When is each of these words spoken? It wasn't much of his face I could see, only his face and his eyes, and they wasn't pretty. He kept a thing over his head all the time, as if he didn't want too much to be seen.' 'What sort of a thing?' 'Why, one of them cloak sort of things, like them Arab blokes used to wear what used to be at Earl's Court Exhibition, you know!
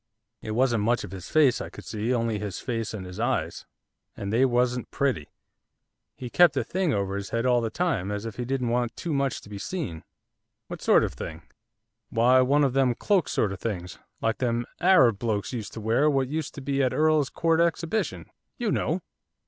It 0.41 0.55
wasn't 0.55 0.83
much 0.83 1.03
of 1.03 1.11
his 1.11 1.29
face 1.29 1.61
I 1.61 1.69
could 1.69 1.85
see, 1.85 2.11
only 2.11 2.39
his 2.39 2.59
face 2.59 2.91
and 2.91 3.05
his 3.05 3.19
eyes, 3.19 3.67
and 4.17 4.33
they 4.33 4.45
wasn't 4.45 4.89
pretty. 4.89 5.27
He 6.15 6.27
kept 6.27 6.57
a 6.57 6.63
thing 6.63 6.91
over 6.91 7.15
his 7.15 7.29
head 7.29 7.45
all 7.45 7.61
the 7.61 7.69
time, 7.69 8.09
as 8.09 8.25
if 8.25 8.37
he 8.37 8.43
didn't 8.43 8.69
want 8.69 8.95
too 8.95 9.13
much 9.13 9.41
to 9.41 9.47
be 9.49 9.59
seen.' 9.59 10.03
'What 10.69 10.81
sort 10.81 11.03
of 11.03 11.11
a 11.13 11.15
thing?' 11.17 11.43
'Why, 12.09 12.41
one 12.41 12.63
of 12.63 12.73
them 12.73 12.95
cloak 12.95 13.29
sort 13.29 13.53
of 13.53 13.59
things, 13.59 13.99
like 14.23 14.39
them 14.39 14.65
Arab 14.79 15.19
blokes 15.19 15.53
used 15.53 15.71
to 15.73 15.81
wear 15.81 16.09
what 16.09 16.27
used 16.29 16.55
to 16.55 16.61
be 16.61 16.81
at 16.81 16.95
Earl's 16.95 17.29
Court 17.29 17.59
Exhibition, 17.61 18.25
you 18.57 18.71
know! 18.71 19.03